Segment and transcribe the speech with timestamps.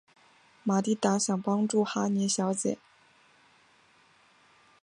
[0.63, 2.79] 玛蒂达想帮助哈妮小姐。